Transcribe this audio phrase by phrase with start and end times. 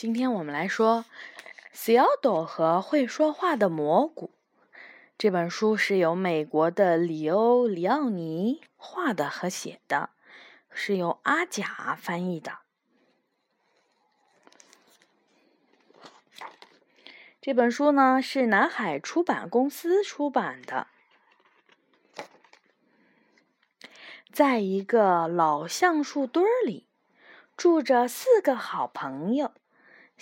[0.00, 1.04] 今天我们来说
[1.74, 4.30] 《西奥多和会说话的蘑菇》
[5.18, 10.08] 这本书是由美国的里欧·里奥尼画的和写的，
[10.72, 12.60] 是由阿甲翻译的。
[17.42, 20.86] 这本书呢是南海出版公司出版的。
[24.32, 26.86] 在一个老橡树堆里，
[27.54, 29.52] 住着四个好朋友。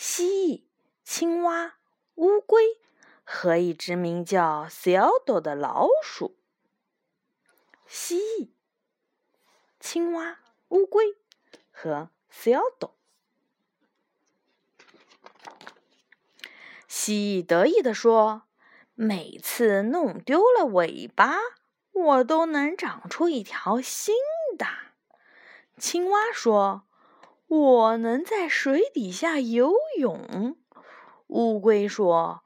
[0.00, 0.62] 蜥蜴、
[1.02, 1.74] 青蛙、
[2.14, 2.78] 乌龟
[3.24, 6.36] 和一只名叫 c e l d o 的老鼠。
[7.84, 8.50] 蜥蜴、
[9.80, 10.38] 青蛙、
[10.68, 11.16] 乌龟
[11.72, 12.94] 和 c e l d o
[16.86, 18.42] 蜥蜴得意地说
[18.94, 21.38] ：“每次弄丢了尾巴，
[21.90, 24.14] 我都能长出一条新
[24.56, 24.64] 的。”
[25.76, 26.87] 青蛙说。
[27.48, 30.54] 我能在水底下游泳，
[31.28, 32.44] 乌龟说：“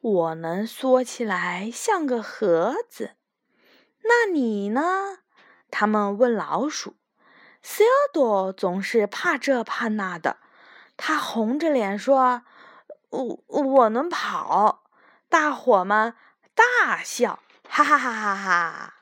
[0.00, 3.16] 我能缩起来像个盒子。”
[4.04, 5.18] 那你呢？
[5.72, 6.94] 他们问老鼠。
[7.62, 10.36] 塞尔多总是怕这怕那的，
[10.96, 12.44] 他红着脸说
[13.10, 14.84] ：“我我能跑。”
[15.28, 16.14] 大伙们
[16.54, 18.94] 大笑，哈哈哈哈哈！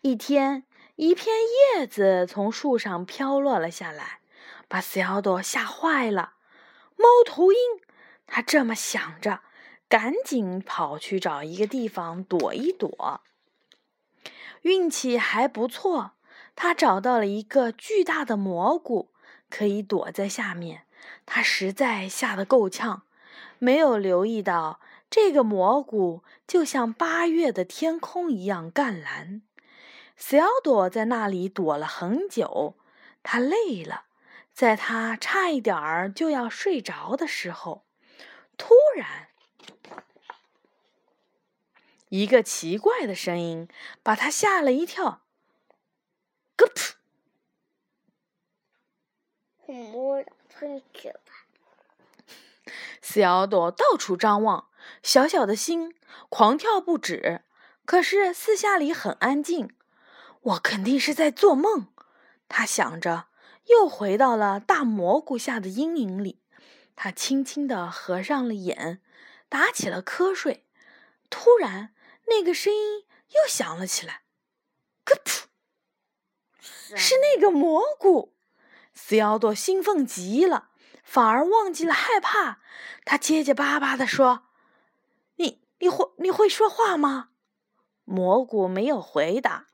[0.00, 0.64] 一天。
[0.96, 1.36] 一片
[1.76, 4.20] 叶子从树上飘落了下来，
[4.66, 6.32] 把小朵吓坏了。
[6.96, 7.58] 猫头鹰，
[8.26, 9.40] 他这么想着，
[9.88, 13.20] 赶紧跑去找一个地方躲一躲。
[14.62, 16.12] 运气还不错，
[16.54, 19.10] 他找到了一个巨大的蘑菇，
[19.50, 20.86] 可以躲在下面。
[21.26, 23.02] 他实在吓得够呛，
[23.58, 24.80] 没有留意到
[25.10, 29.42] 这个蘑菇就像八月的天空一样湛蓝。
[30.16, 32.76] 小朵在那里躲了很久，
[33.22, 34.06] 她累了。
[34.52, 37.84] 在她差一点儿就要睡着的时候，
[38.56, 39.28] 突然，
[42.08, 43.68] 一个奇怪的声音
[44.02, 45.20] 把她吓了一跳。
[46.56, 46.94] 咯噗！
[49.92, 51.46] 我喷去吧。
[53.02, 54.70] 小朵到处张望，
[55.02, 55.94] 小小的心
[56.30, 57.42] 狂跳不止。
[57.84, 59.76] 可是四下里很安静。
[60.46, 61.88] 我肯定是在做梦，
[62.48, 63.26] 他想着，
[63.66, 66.40] 又回到了大蘑菇下的阴影里。
[66.94, 69.02] 他轻轻地合上了眼，
[69.48, 70.64] 打起了瞌睡。
[71.28, 71.92] 突然，
[72.28, 74.22] 那个声音又响了起来
[75.04, 75.46] ，“咯噗”，
[76.96, 78.36] 是那个蘑菇。
[78.94, 80.70] 斯奥多兴奋极了，
[81.02, 82.60] 反而忘记了害怕。
[83.04, 84.44] 他结结巴巴地说
[85.36, 87.30] ：“你你会你会说话吗？”
[88.04, 89.66] 蘑菇没有回答。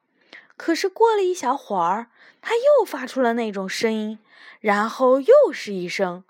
[0.63, 2.07] 可是过了一小会儿，
[2.41, 4.21] 他又发出了那种声音，
[4.61, 6.23] 然后又是一声。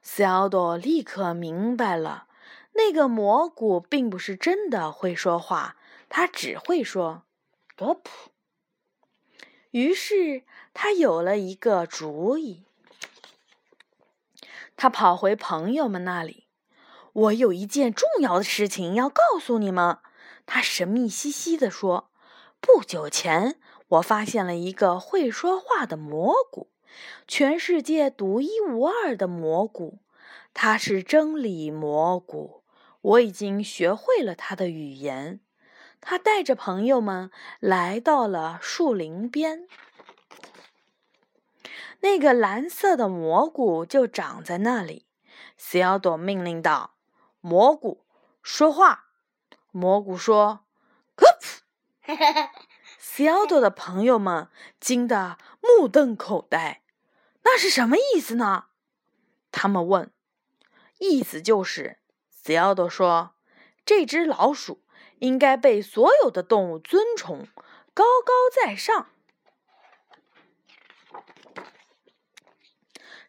[0.00, 2.28] 小朵立刻明白了，
[2.74, 5.74] 那个蘑菇并不是真的会说话，
[6.08, 7.24] 它只会说
[7.76, 8.30] “格普”。
[9.72, 12.62] 于是他有了一个主意，
[14.76, 16.46] 他跑回朋友们那里
[17.12, 19.98] ：“我有一件重要的事情要告诉你们。”
[20.46, 22.08] 他神秘兮兮地说
[22.62, 23.58] ：“不久前。”
[23.90, 26.70] 我发现了一个会说话的蘑菇，
[27.26, 29.98] 全世界独一无二的蘑菇，
[30.54, 32.62] 它是真理蘑菇。
[33.00, 35.40] 我已经学会了它的语言。
[36.00, 39.66] 它带着朋友们来到了树林边，
[42.00, 45.06] 那个蓝色的蘑菇就长在那里。
[45.56, 46.94] 小朵命令道
[47.42, 48.04] ：“蘑菇，
[48.42, 49.06] 说话。”
[49.72, 50.60] 蘑菇说
[51.16, 51.58] ：“咯噗。”
[53.02, 56.82] 小朵的朋友们惊得目瞪口呆，
[57.44, 58.66] 那是什么意思呢？
[59.50, 60.10] 他们问。
[60.98, 61.96] 意思就是，
[62.30, 63.30] 小朵说
[63.86, 64.82] ：“这只老鼠
[65.20, 67.46] 应该被所有的动物尊崇，
[67.94, 69.06] 高高在上。”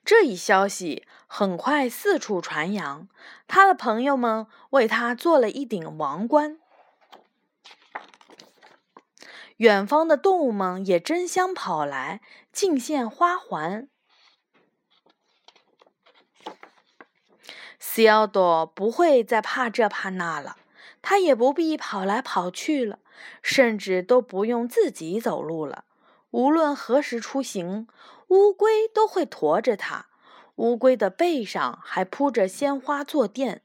[0.03, 3.07] 这一消息很快四处传扬，
[3.47, 6.59] 他的朋友们为他做了一顶王冠。
[9.61, 12.19] 远方的动物们也争相跑来
[12.51, 13.87] 敬献花环。
[17.77, 20.57] 西奥多不会再怕这怕那了，
[21.03, 22.97] 他也不必跑来跑去了，
[23.43, 25.85] 甚至都不用自己走路了。
[26.31, 27.87] 无论何时出行，
[28.29, 30.07] 乌龟都会驮着他。
[30.55, 33.61] 乌龟的背上还铺着鲜花坐垫。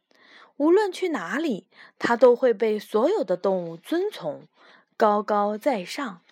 [0.58, 4.46] 无论去哪里，它都会被所有的动物遵从。
[4.96, 6.22] 高高在上。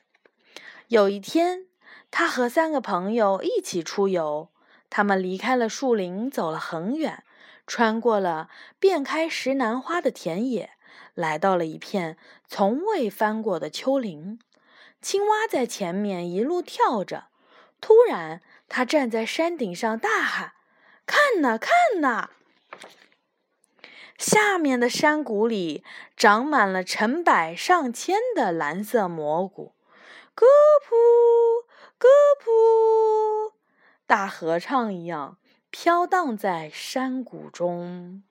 [0.88, 1.66] 有一天，
[2.10, 4.48] 他和三个朋友一起出游。
[4.88, 7.24] 他们离开了树林，走了很远，
[7.66, 10.70] 穿过了遍开石楠花的田野，
[11.14, 12.16] 来到了一片
[12.46, 14.38] 从未翻过的丘陵。
[15.02, 17.24] 青蛙在前面一路跳着，
[17.80, 20.52] 突然，它站在山顶上大喊
[21.04, 22.30] ：“看呐，看呐！
[24.18, 25.84] 下面的山谷里
[26.16, 29.74] 长满了成百上千的蓝色蘑菇，
[30.34, 30.46] 咯
[30.86, 31.64] 噗，
[31.98, 32.08] 咯
[32.42, 33.52] 噗，
[34.06, 35.38] 大合唱一样
[35.70, 38.22] 飘荡在山谷中。”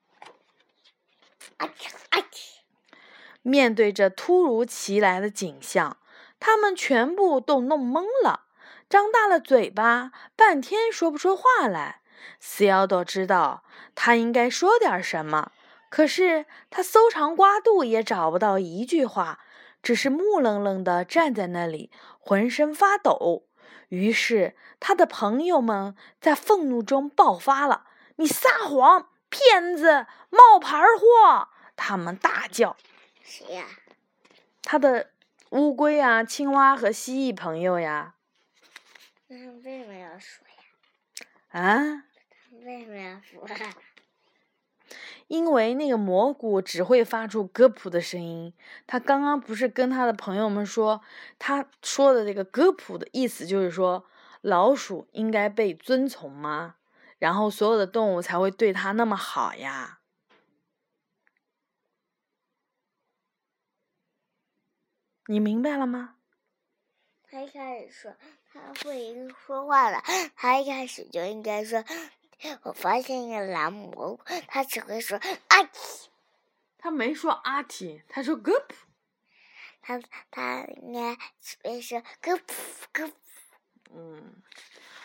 [3.41, 5.97] 面对着突如其来的景象。
[6.45, 8.47] 他们全部都弄懵了，
[8.89, 12.01] 张大了嘴巴，半天说不出话来。
[12.41, 13.63] 斯奥多知道
[13.95, 15.53] 他应该说点什么，
[15.93, 19.39] 可是他搜肠刮肚也找不到一句话，
[19.83, 23.45] 只是木愣愣地站在那里，浑身发抖。
[23.89, 27.85] 于是他的朋友们在愤怒中爆发了
[28.17, 32.75] ：“你撒谎，骗子，冒牌货！”他们大叫
[33.23, 33.65] ：“谁呀？”
[34.63, 35.11] 他的。
[35.51, 38.15] 乌龟呀，青蛙和蜥蜴朋友呀。
[39.27, 41.61] 那为什么要说呀？
[41.61, 42.03] 啊？
[42.65, 43.47] 为什么要说？
[45.33, 48.53] 因为那个蘑菇只会发出歌谱的声音。
[48.85, 51.01] 他刚刚不是跟他的朋友们说，
[51.39, 54.05] 他说的这个歌谱的意思就是说，
[54.41, 56.75] 老鼠应该被遵从吗？
[57.17, 60.01] 然后所有的动物才会对它那么好呀。
[65.25, 66.17] 你明白了吗？
[67.23, 68.13] 他一开始说
[68.53, 69.99] 他会说话了，
[70.35, 71.83] 他一开始就应该说
[72.63, 75.19] ：“我发现一个蓝蘑菇。”他只会说
[75.49, 76.07] “阿嚏”，
[76.77, 78.73] 他没说“阿嚏”，他说“咯噗”。
[79.81, 79.99] 他
[80.31, 82.53] 他应该只会说“咯噗
[82.91, 83.11] 咯噗”。
[83.95, 84.41] 嗯，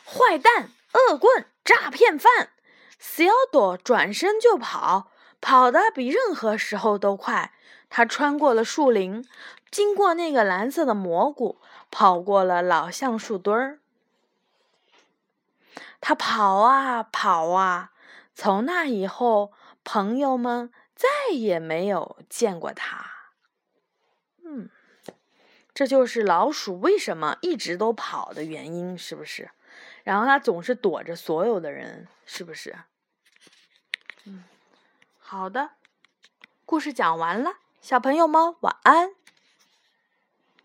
[0.05, 2.51] 坏蛋、恶棍、诈骗犯，
[2.99, 7.53] 小朵转身就跑，跑得比任何时候都快。
[7.91, 9.27] 他穿过了树林。
[9.71, 13.81] 经过那个蓝色的蘑菇，跑过了老橡树墩儿。
[16.01, 17.93] 他跑啊跑啊，
[18.35, 19.53] 从那以后，
[19.85, 23.11] 朋友们再也没有见过他。
[24.45, 24.71] 嗯，
[25.75, 29.51] 这就是老鼠为什么一直都跑的原因，是不是？
[30.05, 32.77] 然后他总是躲着所有的人，是不是？
[34.25, 34.45] 嗯，
[35.19, 35.73] 好的，
[36.65, 39.18] 故事讲完了，小朋友们晚安。